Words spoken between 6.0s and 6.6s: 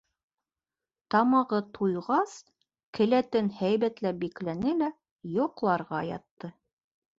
ятты.